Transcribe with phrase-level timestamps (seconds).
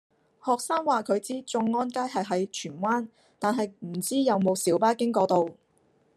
[0.43, 3.07] 學生話佢知眾安街係喺荃灣，
[3.37, 5.55] 但係唔知有冇小巴經嗰度